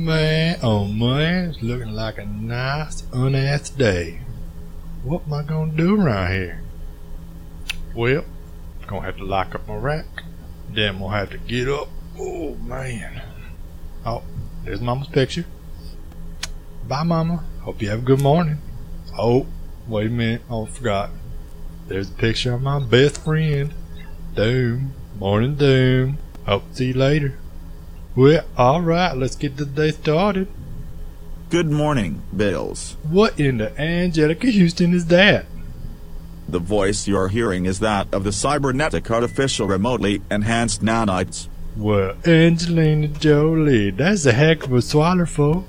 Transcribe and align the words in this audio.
Man, 0.00 0.58
oh 0.62 0.86
man, 0.86 1.50
it's 1.50 1.62
looking 1.62 1.92
like 1.92 2.16
a 2.16 2.24
nice, 2.24 3.02
unasked 3.12 3.76
day. 3.76 4.20
What 5.04 5.26
am 5.26 5.34
I 5.34 5.42
gonna 5.42 5.72
do 5.72 6.00
around 6.00 6.32
here? 6.32 6.62
Well, 7.94 8.24
gonna 8.86 9.04
have 9.04 9.18
to 9.18 9.24
lock 9.24 9.54
up 9.54 9.68
my 9.68 9.76
rack. 9.76 10.06
Then 10.70 11.00
we'll 11.00 11.10
have 11.10 11.28
to 11.32 11.38
get 11.38 11.68
up. 11.68 11.88
Oh 12.18 12.54
man. 12.54 13.20
Oh, 14.06 14.22
there's 14.64 14.80
Mama's 14.80 15.08
picture. 15.08 15.44
Bye, 16.88 17.02
Mama. 17.02 17.44
Hope 17.60 17.82
you 17.82 17.90
have 17.90 17.98
a 17.98 18.02
good 18.02 18.22
morning. 18.22 18.56
Oh, 19.18 19.46
wait 19.86 20.06
a 20.06 20.10
minute. 20.10 20.40
Oh, 20.48 20.64
I 20.64 20.70
forgot. 20.70 21.10
There's 21.88 22.08
a 22.08 22.14
picture 22.14 22.54
of 22.54 22.62
my 22.62 22.78
best 22.78 23.22
friend. 23.22 23.74
Doom. 24.34 24.94
Morning, 25.18 25.56
Doom. 25.56 26.16
Hope 26.46 26.70
to 26.70 26.74
see 26.74 26.86
you 26.86 26.94
later. 26.94 27.38
Well, 28.16 28.44
alright, 28.58 29.16
let's 29.16 29.36
get 29.36 29.56
the 29.56 29.64
day 29.64 29.92
started. 29.92 30.48
Good 31.48 31.70
morning, 31.70 32.22
Bills. 32.36 32.96
What 33.08 33.38
in 33.38 33.58
the 33.58 33.68
Anjelica 33.70 34.52
Huston 34.52 34.94
is 34.94 35.06
that? 35.06 35.46
The 36.48 36.58
voice 36.58 37.06
you're 37.06 37.28
hearing 37.28 37.66
is 37.66 37.78
that 37.78 38.12
of 38.12 38.24
the 38.24 38.32
cybernetic 38.32 39.08
artificial 39.12 39.68
remotely 39.68 40.22
enhanced 40.28 40.82
nanites. 40.82 41.46
Well, 41.76 42.16
Angelina 42.26 43.06
Jolie, 43.06 43.92
that's 43.92 44.26
a 44.26 44.32
heck 44.32 44.64
of 44.64 44.72
a 44.72 44.82
swaller 44.82 45.26
for. 45.26 45.64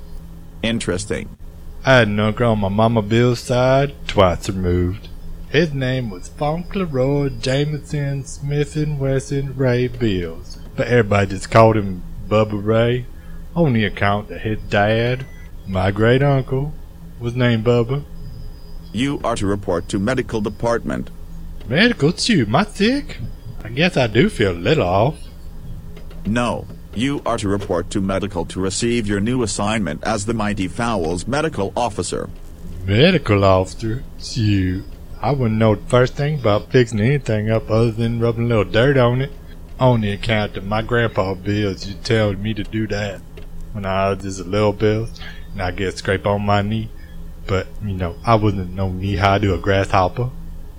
Interesting. 0.64 1.36
I 1.84 1.98
had 1.98 2.08
an 2.08 2.18
uncle 2.18 2.50
on 2.50 2.58
my 2.58 2.68
mama 2.68 3.02
Bill's 3.02 3.38
side, 3.38 3.94
twice 4.08 4.48
removed. 4.48 5.08
His 5.50 5.72
name 5.72 6.10
was 6.10 6.28
Fauntleroy 6.28 7.28
Jameson 7.40 8.24
Smith 8.24 8.74
and 8.74 8.98
Wesson 8.98 9.56
Ray 9.56 9.86
Bills, 9.86 10.58
but 10.74 10.88
everybody 10.88 11.30
just 11.30 11.48
called 11.48 11.76
him 11.76 12.02
Bubba-Rey, 12.32 13.04
on 13.54 13.74
the 13.74 13.84
account 13.84 14.28
that 14.28 14.40
his 14.40 14.58
dad, 14.70 15.26
my 15.66 15.90
great 15.90 16.22
uncle, 16.22 16.72
was 17.20 17.36
named 17.36 17.66
Bubba. 17.66 18.04
You 18.90 19.20
are 19.22 19.36
to 19.36 19.46
report 19.46 19.86
to 19.90 19.98
medical 19.98 20.40
department. 20.40 21.10
Medical? 21.68 22.14
Am 22.30 22.56
I 22.56 22.64
sick? 22.64 23.18
I 23.62 23.68
guess 23.68 23.98
I 23.98 24.06
do 24.06 24.30
feel 24.30 24.52
a 24.52 24.64
little 24.68 24.88
off. 24.88 25.18
No, 26.24 26.66
you 26.94 27.20
are 27.26 27.36
to 27.36 27.48
report 27.48 27.90
to 27.90 28.00
medical 28.00 28.46
to 28.46 28.60
receive 28.60 29.06
your 29.06 29.20
new 29.20 29.42
assignment 29.42 30.02
as 30.02 30.24
the 30.24 30.32
Mighty 30.32 30.68
Fowls 30.68 31.26
medical 31.26 31.70
officer. 31.76 32.30
Medical 32.86 33.44
officer? 33.44 34.04
Shoot, 34.18 34.84
I 35.20 35.32
wouldn't 35.32 35.58
know 35.58 35.74
the 35.74 35.84
first 35.90 36.14
thing 36.14 36.40
about 36.40 36.72
fixing 36.72 37.00
anything 37.00 37.50
up 37.50 37.70
other 37.70 37.90
than 37.90 38.20
rubbing 38.20 38.46
a 38.46 38.48
little 38.48 38.64
dirt 38.64 38.96
on 38.96 39.20
it. 39.20 39.32
On 39.80 40.00
the 40.00 40.12
account 40.12 40.54
that 40.54 40.64
my 40.64 40.82
grandpa 40.82 41.34
Bills 41.34 41.86
used 41.86 42.04
to 42.04 42.04
tell 42.04 42.32
me 42.34 42.54
to 42.54 42.62
do 42.62 42.86
that 42.88 43.20
when 43.72 43.84
I 43.84 44.10
was 44.10 44.22
just 44.22 44.40
a 44.40 44.44
little 44.44 44.72
Bill, 44.72 45.08
and 45.52 45.62
I 45.62 45.70
get 45.70 45.94
a 45.94 45.96
scrape 45.96 46.26
on 46.26 46.42
my 46.42 46.62
knee. 46.62 46.90
But, 47.46 47.66
you 47.84 47.94
know, 47.94 48.16
I 48.24 48.36
wasn't 48.36 48.74
no 48.74 48.90
knee 48.90 49.16
high 49.16 49.38
to 49.38 49.54
a 49.54 49.58
grasshopper. 49.58 50.30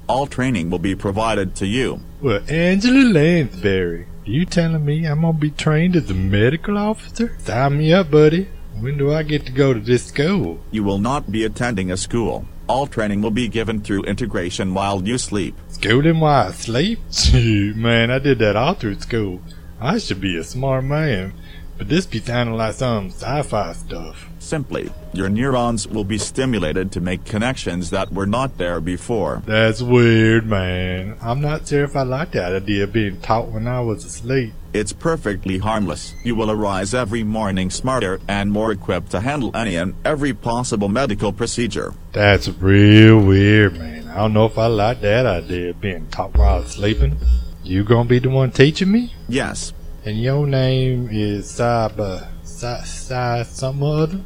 All 0.07 0.27
training 0.27 0.69
will 0.69 0.79
be 0.79 0.95
provided 0.95 1.55
to 1.55 1.65
you. 1.67 2.01
Well, 2.21 2.41
Angela 2.47 3.03
Lansbury, 3.03 4.05
you 4.25 4.45
telling 4.45 4.85
me 4.85 5.05
I'm 5.05 5.21
gonna 5.21 5.37
be 5.37 5.51
trained 5.51 5.95
as 5.95 6.09
a 6.09 6.13
medical 6.13 6.77
officer? 6.77 7.35
Sign 7.39 7.77
me 7.77 7.93
up, 7.93 8.11
buddy. 8.11 8.47
When 8.79 8.97
do 8.97 9.13
I 9.13 9.23
get 9.23 9.45
to 9.45 9.51
go 9.51 9.73
to 9.73 9.79
this 9.79 10.05
school? 10.05 10.59
You 10.71 10.83
will 10.83 10.99
not 10.99 11.31
be 11.31 11.43
attending 11.43 11.91
a 11.91 11.97
school. 11.97 12.45
All 12.67 12.87
training 12.87 13.21
will 13.21 13.31
be 13.31 13.49
given 13.49 13.81
through 13.81 14.03
integration 14.03 14.73
while 14.73 15.05
you 15.05 15.17
sleep. 15.17 15.55
Schooling 15.67 16.21
while 16.21 16.47
I 16.47 16.51
sleep? 16.51 16.99
Man, 17.33 18.09
I 18.09 18.19
did 18.19 18.39
that 18.39 18.55
all 18.55 18.73
through 18.73 18.99
school. 18.99 19.41
I 19.81 19.97
should 19.97 20.21
be 20.21 20.37
a 20.37 20.45
smart 20.45 20.85
man. 20.85 21.33
But 21.77 21.89
this 21.89 22.05
be 22.05 22.19
sounding 22.19 22.55
like 22.55 22.75
some 22.75 23.07
sci-fi 23.09 23.73
stuff. 23.73 24.29
Simply, 24.39 24.91
your 25.13 25.29
neurons 25.29 25.87
will 25.87 26.03
be 26.03 26.17
stimulated 26.17 26.91
to 26.91 27.01
make 27.01 27.25
connections 27.25 27.89
that 27.89 28.11
were 28.11 28.27
not 28.27 28.57
there 28.57 28.79
before. 28.79 29.41
That's 29.45 29.81
weird, 29.81 30.45
man. 30.45 31.17
I'm 31.21 31.41
not 31.41 31.67
sure 31.67 31.83
if 31.83 31.95
I 31.95 32.03
like 32.03 32.31
that 32.31 32.53
idea 32.53 32.83
of 32.83 32.93
being 32.93 33.19
taught 33.21 33.47
when 33.49 33.67
I 33.67 33.79
was 33.79 34.05
asleep. 34.05 34.53
It's 34.73 34.93
perfectly 34.93 35.59
harmless. 35.59 36.13
You 36.23 36.35
will 36.35 36.51
arise 36.51 36.93
every 36.93 37.23
morning 37.23 37.69
smarter 37.69 38.19
and 38.27 38.51
more 38.51 38.71
equipped 38.71 39.11
to 39.11 39.21
handle 39.21 39.55
any 39.55 39.75
and 39.75 39.95
every 40.03 40.33
possible 40.33 40.89
medical 40.89 41.31
procedure. 41.31 41.93
That's 42.11 42.49
real 42.49 43.19
weird, 43.19 43.77
man. 43.77 44.07
I 44.09 44.17
don't 44.17 44.33
know 44.33 44.45
if 44.45 44.57
I 44.57 44.67
like 44.67 45.01
that 45.01 45.25
idea 45.25 45.71
of 45.71 45.81
being 45.81 46.07
taught 46.07 46.35
while 46.37 46.55
I 46.55 46.59
was 46.59 46.71
sleeping. 46.71 47.17
You 47.63 47.83
gonna 47.83 48.09
be 48.09 48.19
the 48.19 48.29
one 48.29 48.51
teaching 48.51 48.91
me? 48.91 49.13
Yes, 49.29 49.73
And 50.05 50.21
your 50.21 50.45
name 50.45 51.07
is 51.09 51.45
Cyber... 51.49 52.27
Cy... 52.43 52.83
Cy... 52.83 53.43
something 53.43 53.87
other? 53.87 54.19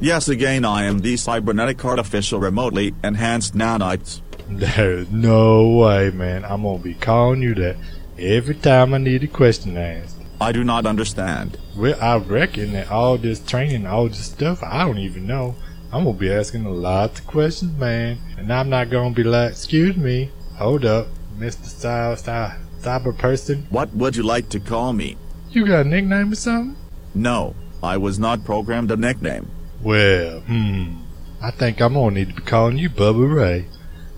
yes, 0.00 0.28
again, 0.28 0.64
I 0.64 0.84
am 0.86 0.98
the 0.98 1.16
cybernetic 1.16 1.84
artificial 1.84 2.40
remotely 2.40 2.94
enhanced 3.04 3.54
nanites. 3.54 4.22
There's 4.48 5.08
no 5.12 5.68
way, 5.68 6.10
man. 6.10 6.44
I'm 6.44 6.64
gonna 6.64 6.82
be 6.82 6.94
calling 6.94 7.42
you 7.42 7.54
that 7.54 7.76
every 8.18 8.56
time 8.56 8.92
I 8.92 8.98
need 8.98 9.22
a 9.22 9.28
question 9.28 9.76
asked. 9.76 10.16
I 10.40 10.50
do 10.50 10.64
not 10.64 10.84
understand. 10.84 11.58
Well, 11.76 11.96
I 12.00 12.16
reckon 12.16 12.72
that 12.72 12.90
all 12.90 13.16
this 13.16 13.38
training, 13.38 13.86
all 13.86 14.08
this 14.08 14.24
stuff, 14.24 14.64
I 14.64 14.84
don't 14.84 14.98
even 14.98 15.28
know. 15.28 15.54
I'm 15.92 16.04
gonna 16.04 16.18
be 16.18 16.32
asking 16.32 16.66
a 16.66 16.70
lot 16.70 17.20
of 17.20 17.26
questions, 17.28 17.78
man. 17.78 18.18
And 18.36 18.52
I'm 18.52 18.68
not 18.68 18.90
gonna 18.90 19.14
be 19.14 19.22
like, 19.22 19.52
excuse 19.52 19.96
me, 19.96 20.30
hold 20.56 20.84
up, 20.84 21.06
Mr. 21.38 21.66
Cy... 21.66 22.16
Cy... 22.16 22.56
Cyber 22.80 23.16
person. 23.16 23.66
What 23.68 23.94
would 23.94 24.16
you 24.16 24.22
like 24.22 24.48
to 24.48 24.58
call 24.58 24.94
me? 24.94 25.18
You 25.52 25.66
got 25.66 25.86
a 25.86 25.88
nickname 25.88 26.32
or 26.32 26.36
something? 26.36 26.76
No, 27.14 27.56
I 27.82 27.96
was 27.96 28.18
not 28.18 28.44
programmed 28.44 28.90
a 28.90 28.96
nickname. 28.96 29.50
Well, 29.82 30.40
hmm. 30.40 30.96
I 31.42 31.50
think 31.50 31.80
I'm 31.80 31.94
gonna 31.94 32.14
need 32.14 32.28
to 32.28 32.34
be 32.34 32.42
calling 32.42 32.78
you 32.78 32.88
Bubba-Rey. 32.90 33.66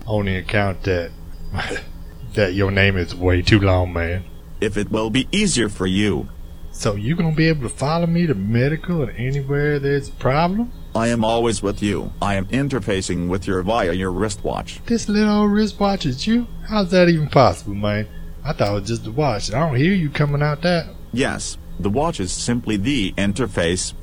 On 0.05 0.25
the 0.25 0.35
account 0.35 0.83
that 0.83 1.11
that 2.33 2.53
your 2.53 2.69
name 2.69 2.97
is 2.97 3.15
way 3.15 3.41
too 3.41 3.59
long, 3.59 3.93
man. 3.93 4.25
If 4.61 4.77
it 4.77 4.91
will 4.91 5.09
be 5.09 5.27
easier 5.31 5.69
for 5.69 5.87
you, 5.87 6.27
So 6.71 6.95
you 6.95 7.15
gonna 7.15 7.35
be 7.35 7.47
able 7.47 7.63
to 7.63 7.75
follow 7.75 8.07
me 8.07 8.27
to 8.27 8.33
medical 8.35 9.03
and 9.03 9.17
anywhere 9.17 9.79
there's 9.79 10.09
a 10.09 10.13
problem? 10.13 10.71
I 10.95 11.07
am 11.07 11.23
always 11.23 11.63
with 11.63 11.81
you. 11.81 12.11
I 12.21 12.35
am 12.35 12.45
interfacing 12.47 13.27
with 13.27 13.47
you 13.47 13.61
via 13.63 13.93
your 13.93 14.11
wristwatch. 14.11 14.81
This 14.85 15.07
little 15.09 15.41
old 15.41 15.51
wristwatch 15.51 16.05
is 16.05 16.27
you? 16.27 16.47
How's 16.67 16.91
that 16.91 17.09
even 17.09 17.29
possible, 17.29 17.75
man? 17.75 18.07
I 18.43 18.53
thought 18.53 18.71
it 18.71 18.79
was 18.81 18.87
just 18.87 19.07
a 19.07 19.11
watch. 19.11 19.53
I 19.53 19.59
don't 19.59 19.75
hear 19.77 19.93
you 19.93 20.09
coming 20.09 20.41
out 20.41 20.61
that. 20.63 20.87
Yes, 21.13 21.57
the 21.79 21.91
watch 21.91 22.19
is 22.19 22.31
simply 22.31 22.75
the 22.75 23.13
interface. 23.13 23.93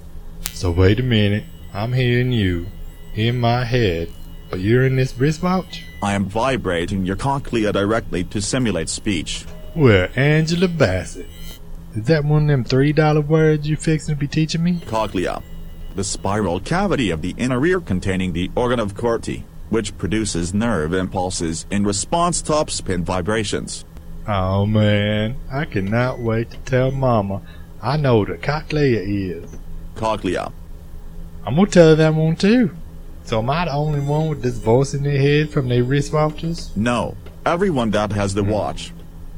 So 0.52 0.70
wait 0.70 1.00
a 1.00 1.02
minute. 1.02 1.44
I'm 1.74 1.92
hearing 1.92 2.32
you 2.32 2.66
in 3.14 3.40
my 3.40 3.64
head, 3.64 4.10
but 4.48 4.60
you're 4.60 4.86
in 4.86 4.96
this 4.96 5.18
wristwatch? 5.18 5.84
I 6.02 6.14
am 6.14 6.26
vibrating 6.26 7.04
your 7.04 7.16
cochlea 7.16 7.72
directly 7.72 8.24
to 8.24 8.40
simulate 8.40 8.88
speech. 8.88 9.44
Well, 9.74 10.08
Angela 10.16 10.68
Bassett. 10.68 11.26
Is 11.94 12.04
that 12.04 12.24
one 12.24 12.42
of 12.42 12.48
them 12.48 12.64
three 12.64 12.92
dollar 12.92 13.20
words 13.20 13.68
you 13.68 13.76
fixing 13.76 14.14
to 14.14 14.18
be 14.18 14.28
teaching 14.28 14.62
me? 14.62 14.80
Cochlea. 14.86 15.42
The 15.96 16.04
spiral 16.04 16.60
cavity 16.60 17.10
of 17.10 17.20
the 17.22 17.34
inner 17.36 17.64
ear 17.66 17.80
containing 17.80 18.32
the 18.32 18.50
organ 18.54 18.78
of 18.78 18.94
Corti, 18.94 19.44
which 19.68 19.98
produces 19.98 20.54
nerve 20.54 20.92
impulses 20.94 21.66
in 21.70 21.84
response 21.84 22.40
to 22.42 22.52
upspin 22.52 23.02
vibrations. 23.02 23.84
Oh 24.28 24.66
man, 24.66 25.36
I 25.50 25.64
cannot 25.64 26.20
wait 26.20 26.50
to 26.50 26.56
tell 26.58 26.90
Mama 26.90 27.42
I 27.82 27.96
know 27.96 28.18
what 28.18 28.30
a 28.30 28.36
cochlea 28.36 29.00
is. 29.00 29.56
Cochlea. 29.94 30.52
I'm 31.46 31.56
gonna 31.56 31.70
tell 31.70 31.88
her 31.88 31.94
that 31.94 32.14
one 32.14 32.36
too. 32.36 32.76
So 33.24 33.38
am 33.38 33.48
I 33.48 33.64
the 33.64 33.72
only 33.72 34.00
one 34.00 34.28
with 34.28 34.42
this 34.42 34.58
voice 34.58 34.92
in 34.92 35.02
their 35.02 35.18
head 35.18 35.50
from 35.50 35.68
their 35.68 35.82
wristwatches? 35.82 36.76
No, 36.76 37.16
everyone 37.46 37.90
that 37.92 38.12
has 38.12 38.34
the 38.34 38.44
watch. 38.44 38.92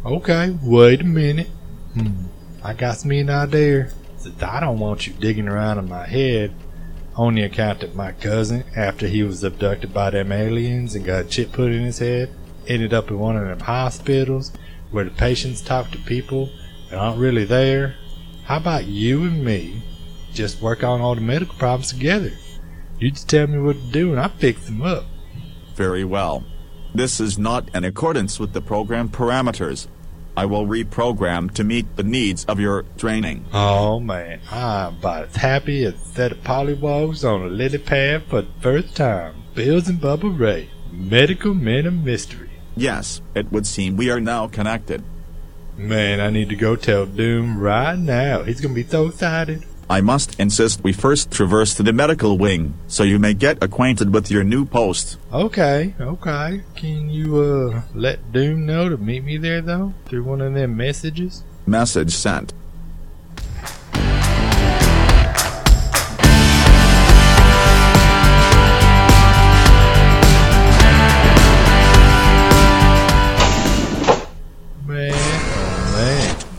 Okay, 0.04 0.56
wait 0.62 1.02
a 1.02 1.04
minute. 1.04 1.48
Hmm, 1.94 2.24
I 2.64 2.74
got 2.74 3.04
me 3.04 3.20
an 3.20 3.30
idea. 3.30 3.90
Since 4.16 4.42
I 4.42 4.58
don't 4.60 4.80
want 4.80 5.06
you 5.06 5.12
digging 5.12 5.48
around 5.48 5.78
in 5.78 5.88
my 5.88 6.06
head, 6.06 6.52
on 7.14 7.34
the 7.34 7.42
account 7.42 7.80
that 7.80 7.94
my 7.94 8.12
cousin, 8.12 8.64
after 8.74 9.06
he 9.06 9.22
was 9.22 9.44
abducted 9.44 9.92
by 9.92 10.10
them 10.10 10.32
aliens 10.32 10.94
and 10.94 11.04
got 11.04 11.26
a 11.26 11.28
chip 11.28 11.52
put 11.52 11.70
in 11.70 11.82
his 11.82 11.98
head, 11.98 12.30
ended 12.68 12.94
up 12.94 13.10
in 13.10 13.18
one 13.18 13.36
of 13.36 13.46
them 13.46 13.60
hospitals 13.60 14.52
where 14.90 15.04
the 15.04 15.10
patients 15.10 15.60
talk 15.60 15.90
to 15.90 15.98
people 15.98 16.50
that 16.90 16.98
aren't 16.98 17.18
really 17.18 17.44
there. 17.44 17.96
How 18.44 18.58
about 18.58 18.86
you 18.86 19.22
and 19.22 19.44
me 19.44 19.82
just 20.32 20.60
work 20.60 20.82
on 20.82 21.00
all 21.00 21.14
the 21.14 21.20
medical 21.20 21.54
problems 21.54 21.92
together? 21.92 22.32
You 22.98 23.10
just 23.10 23.28
tell 23.28 23.46
me 23.46 23.58
what 23.58 23.76
to 23.76 23.92
do 23.92 24.10
and 24.12 24.20
I 24.20 24.28
fix 24.28 24.66
them 24.66 24.82
up. 24.82 25.04
Very 25.74 26.04
well. 26.04 26.44
This 26.94 27.20
is 27.20 27.38
not 27.38 27.74
in 27.74 27.84
accordance 27.84 28.38
with 28.38 28.52
the 28.52 28.60
program 28.60 29.08
parameters. 29.08 29.88
I 30.36 30.46
will 30.46 30.66
reprogram 30.66 31.52
to 31.54 31.64
meet 31.64 31.96
the 31.96 32.02
needs 32.02 32.44
of 32.46 32.60
your 32.60 32.84
training. 32.96 33.46
Oh 33.52 34.00
man, 34.00 34.40
I'm 34.50 34.94
about 34.96 35.28
as 35.28 35.36
happy 35.36 35.84
as 35.84 35.94
a 35.94 35.98
set 35.98 36.32
of 36.32 36.38
pollywogs 36.38 37.22
on 37.22 37.42
a 37.42 37.48
lily 37.48 37.78
pad 37.78 38.24
for 38.28 38.42
the 38.42 38.52
first 38.60 38.96
time. 38.96 39.42
Bills 39.54 39.88
and 39.88 40.00
Bubba-Rey, 40.00 40.70
medical 40.90 41.52
men 41.52 41.86
of 41.86 41.94
mystery. 41.94 42.51
Yes, 42.76 43.20
it 43.34 43.52
would 43.52 43.66
seem 43.66 43.96
we 43.96 44.10
are 44.10 44.20
now 44.20 44.46
connected. 44.48 45.02
Man, 45.76 46.20
I 46.20 46.30
need 46.30 46.48
to 46.50 46.56
go 46.56 46.76
tell 46.76 47.06
Doom 47.06 47.58
right 47.58 47.98
now. 47.98 48.42
He's 48.42 48.60
gonna 48.60 48.74
be 48.74 48.84
so 48.84 49.08
excited. 49.08 49.64
I 49.90 50.00
must 50.00 50.38
insist 50.40 50.82
we 50.82 50.92
first 50.92 51.30
traverse 51.30 51.74
to 51.74 51.82
the 51.82 51.92
medical 51.92 52.38
wing 52.38 52.74
so 52.86 53.02
you 53.02 53.18
may 53.18 53.34
get 53.34 53.62
acquainted 53.62 54.14
with 54.14 54.30
your 54.30 54.44
new 54.44 54.64
post. 54.64 55.18
Okay, 55.32 55.94
okay. 56.00 56.62
Can 56.76 57.10
you, 57.10 57.40
uh, 57.42 57.82
let 57.94 58.32
Doom 58.32 58.64
know 58.64 58.88
to 58.88 58.96
meet 58.96 59.24
me 59.24 59.36
there, 59.36 59.60
though? 59.60 59.92
Through 60.06 60.24
one 60.24 60.40
of 60.40 60.54
them 60.54 60.76
messages? 60.76 61.42
Message 61.66 62.12
sent. 62.12 62.54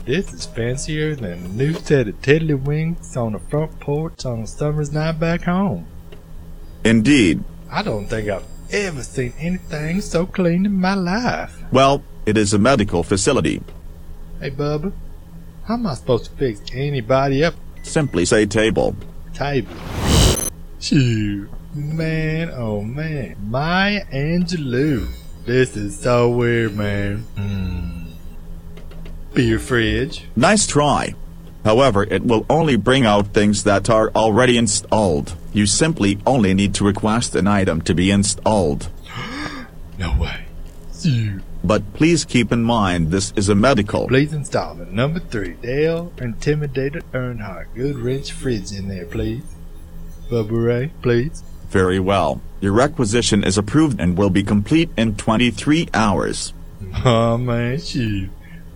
This 0.06 0.34
is 0.34 0.46
fancier 0.46 1.16
than 1.16 1.46
a 1.46 1.48
new 1.48 1.74
set 1.74 2.10
of 2.10 2.22
tiddlywinks 2.22 3.16
on 3.16 3.34
the 3.34 3.40
front 3.40 3.80
porch 3.80 4.26
on 4.26 4.42
a 4.42 4.48
summer's 4.48 4.92
night 4.92 5.18
back 5.20 5.44
home. 5.44 5.88
Indeed. 6.84 7.44
I 7.72 7.84
don't 7.84 8.08
think 8.08 8.28
I've 8.30 8.44
ever 8.72 9.02
seen 9.02 9.34
anything 9.40 10.02
so 10.02 10.26
clean 10.26 10.66
in 10.66 10.74
my 10.74 10.94
life. 10.96 11.58
Well, 11.72 12.04
it 12.26 12.38
is 12.38 12.54
a 12.54 12.60
medical 12.60 13.04
facility. 13.04 13.62
Hey, 14.42 14.52
Bubba, 14.52 14.92
how 15.66 15.76
am 15.76 15.88
I 15.88 15.94
supposed 15.94 16.26
to 16.26 16.32
fix 16.32 16.60
anybody 16.74 17.44
up 17.46 17.56
Simply 17.84 18.26
say 18.26 18.46
table. 18.46 18.96
table? 19.34 19.74
Shoot, 20.82 21.50
man, 21.74 22.52
oh 22.54 22.82
man, 22.82 23.38
Maya 23.50 24.04
Angelou. 24.12 25.08
This 25.46 25.78
is 25.78 25.98
so 25.98 26.30
weird, 26.30 26.76
man. 26.76 27.20
Hmm. 27.38 28.03
Beer 29.34 29.60
fridge. 29.60 30.26
Nice 30.36 30.68
try. 30.68 31.16
However, 31.66 32.04
it 32.04 32.24
will 32.24 32.46
only 32.50 32.76
bring 32.76 33.06
out 33.06 33.28
things 33.34 33.64
that 33.64 33.90
are 33.90 34.12
already 34.16 34.58
installed. 34.58 35.36
You 35.54 35.66
simply 35.66 36.20
only 36.26 36.54
need 36.54 36.76
to 36.76 36.84
request 36.84 37.36
an 37.36 37.48
item 37.48 37.82
to 37.82 37.94
be 37.94 38.12
installed. 38.12 38.90
No 40.00 40.18
way. 40.20 40.46
Shoot. 40.92 41.44
But 41.64 41.94
please 41.94 42.26
keep 42.26 42.52
in 42.52 42.64
mind 42.64 43.12
this 43.12 43.32
is 43.36 43.48
a 43.48 43.54
medical. 43.56 44.08
Please 44.08 44.34
install. 44.34 44.74
Number 44.76 45.20
three, 45.20 45.54
Dale 45.62 46.12
Intimidated 46.18 47.04
Earnhardt. 47.14 47.68
Goodwrench 47.76 48.32
fridge 48.32 48.72
in 48.72 48.88
there, 48.88 49.06
please. 49.06 49.44
Bubba-Rey, 50.30 50.92
please. 51.04 51.44
Very 51.70 52.00
well. 52.00 52.42
Your 52.60 52.74
requisition 52.74 53.44
is 53.44 53.58
approved 53.58 54.00
and 54.02 54.18
will 54.18 54.32
be 54.32 54.44
complete 54.44 54.90
in 54.98 55.16
23 55.16 55.90
hours. 55.94 56.54
Oh 57.06 57.38
man, 57.38 57.80
shoot. 57.80 58.30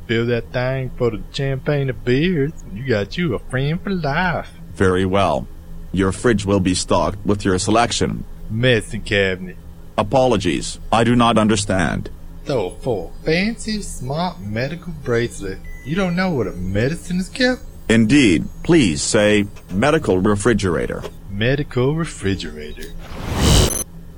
Fill 0.07 0.25
that 0.27 0.53
thing 0.53 0.89
for 0.97 1.11
the 1.11 1.21
champagne 1.33 1.89
of 1.89 2.05
beers. 2.05 2.53
You 2.73 2.87
got 2.87 3.17
you 3.17 3.35
a 3.35 3.39
friend 3.39 3.81
for 3.81 3.89
life. 3.89 4.49
Very 4.73 5.05
well. 5.05 5.47
Your 5.91 6.13
fridge 6.13 6.45
will 6.45 6.61
be 6.61 6.73
stocked 6.73 7.25
with 7.25 7.43
your 7.43 7.59
selection. 7.59 8.23
Medicine 8.49 9.01
cabinet. 9.01 9.57
Apologies. 9.97 10.79
I 10.93 11.03
do 11.03 11.15
not 11.15 11.37
understand. 11.37 12.09
So 12.45 12.69
for 12.69 13.11
a 13.21 13.25
fancy, 13.25 13.81
smart 13.81 14.39
medical 14.39 14.93
bracelet, 15.03 15.59
you 15.85 15.95
don't 15.95 16.15
know 16.15 16.31
what 16.31 16.47
a 16.47 16.53
medicine 16.53 17.17
is 17.17 17.27
kept? 17.27 17.61
Indeed. 17.89 18.47
Please 18.63 19.01
say 19.01 19.47
medical 19.71 20.19
refrigerator. 20.19 21.03
Medical 21.29 21.95
refrigerator. 21.95 22.93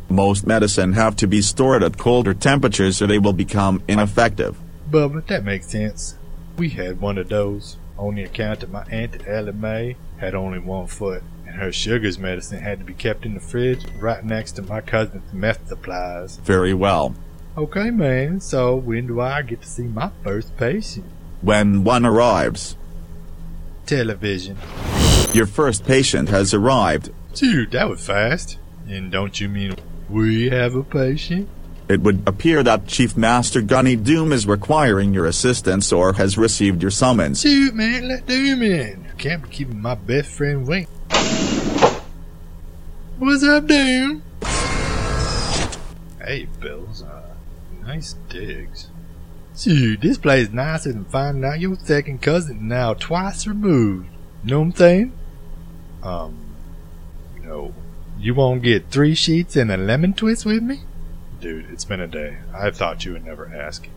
Most 0.07 0.45
medicine 0.45 0.93
have 0.93 1.15
to 1.15 1.27
be 1.27 1.41
stored 1.41 1.81
at 1.81 1.97
colder 1.97 2.35
temperatures 2.35 3.01
or 3.01 3.07
they 3.07 3.17
will 3.17 3.33
become 3.33 3.81
ineffective. 3.87 4.55
Bubba, 4.89 5.25
that 5.27 5.43
makes 5.43 5.67
sense. 5.67 6.15
We 6.57 6.69
had 6.69 6.99
one 6.99 7.17
of 7.17 7.29
those, 7.29 7.77
on 7.97 8.15
the 8.15 8.23
account 8.23 8.61
that 8.61 8.71
my 8.71 8.83
Aunt 8.91 9.27
Ellie 9.27 9.51
Mae 9.51 9.95
had 10.17 10.33
only 10.35 10.59
one 10.59 10.87
foot, 10.87 11.23
and 11.45 11.55
her 11.55 11.71
sugar's 11.71 12.17
medicine 12.17 12.59
had 12.61 12.79
to 12.79 12.85
be 12.85 12.93
kept 12.93 13.25
in 13.25 13.33
the 13.33 13.39
fridge 13.39 13.85
right 13.99 14.23
next 14.23 14.53
to 14.53 14.61
my 14.61 14.81
cousin's 14.81 15.31
meth 15.33 15.67
supplies. 15.67 16.37
Very 16.37 16.73
well. 16.73 17.15
Okay, 17.57 17.89
man, 17.91 18.39
so 18.39 18.75
when 18.75 19.07
do 19.07 19.19
I 19.21 19.41
get 19.41 19.61
to 19.61 19.67
see 19.67 19.83
my 19.83 20.11
first 20.23 20.55
patient? 20.57 21.05
When 21.41 21.83
one 21.83 22.05
arrives, 22.05 22.75
Television. 23.85 24.57
your 25.33 25.45
first 25.47 25.85
patient 25.85 26.29
has 26.29 26.53
arrived. 26.53 27.11
Dude, 27.33 27.71
that 27.71 27.89
was 27.89 28.05
fast. 28.05 28.57
And 28.87 29.11
don't 29.11 29.39
you 29.39 29.49
mean 29.49 29.75
we 30.09 30.49
have 30.49 30.75
a 30.75 30.83
patient? 30.83 31.47
It 31.89 32.01
would 32.01 32.21
appear 32.27 32.61
that 32.61 32.85
Chief 32.85 33.17
Master 33.17 33.61
Gunny 33.63 33.95
Doom 33.95 34.31
is 34.31 34.45
requiring 34.45 35.11
your 35.11 35.25
assistance 35.25 35.91
or 35.91 36.13
has 36.13 36.37
received 36.37 36.83
your 36.83 36.91
summons. 36.91 37.41
Shoot, 37.41 37.73
man, 37.73 38.07
let 38.07 38.27
Doom 38.27 38.61
in. 38.61 39.07
Can't 39.17 39.49
keeping 39.49 39.81
my 39.81 39.95
best 39.95 40.29
friend 40.29 40.67
waiting. 40.67 40.85
What's 43.17 43.43
up, 43.43 43.65
Doom? 43.65 44.21
Hey, 46.21 46.47
Bills. 46.59 47.01
Uh, 47.01 47.33
nice 47.81 48.13
digs. 48.29 48.89
Shoot, 49.57 50.01
this 50.01 50.19
place 50.19 50.51
nicer 50.51 50.93
than 50.93 51.05
finding 51.05 51.43
out 51.43 51.59
your 51.59 51.75
second 51.75 52.21
cousin 52.21 52.67
now 52.67 52.93
twice 52.93 53.47
removed. 53.47 54.09
Know 54.43 54.59
what 54.59 54.65
I'm 54.65 54.75
saying? 54.75 55.13
Um, 56.03 56.37
no. 57.41 57.73
You 58.19 58.35
won't 58.35 58.61
get 58.61 58.91
three 58.91 59.15
sheets 59.15 59.55
and 59.55 59.71
a 59.71 59.77
lemon 59.77 60.13
twist 60.13 60.45
with 60.45 60.61
me? 60.61 60.81
Dude, 61.39 61.69
it's 61.71 61.85
been 61.85 62.01
a 62.01 62.07
day. 62.07 62.37
I 62.53 62.69
thought 62.69 63.05
you 63.05 63.13
would 63.13 63.23
never 63.23 63.47
ask. 63.47 63.87